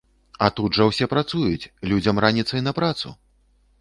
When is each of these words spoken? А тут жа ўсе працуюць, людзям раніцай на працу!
А 0.45 0.47
тут 0.59 0.77
жа 0.77 0.87
ўсе 0.87 1.07
працуюць, 1.11 1.69
людзям 1.91 2.25
раніцай 2.25 2.67
на 2.69 2.75
працу! 2.79 3.07